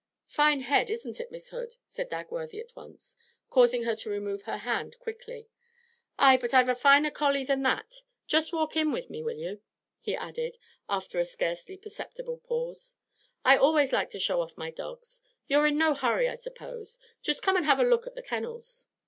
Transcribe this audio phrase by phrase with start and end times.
[0.25, 3.15] 'Fine head, isn't it, Miss Hood?' said Dagworthy at once,
[3.51, 5.47] causing her to remove her hand quickly.
[6.17, 7.97] 'Ay, but I've a finer collie than that.
[8.25, 9.61] Just walk in with me, will you?'
[9.99, 10.57] he added,
[10.89, 12.95] after a scarcely perceptible pause.
[13.45, 15.21] 'I always like to show off my dogs.
[15.45, 16.97] You're in no hurry, I suppose?
[17.21, 18.87] Just come and have a look at the kennels.'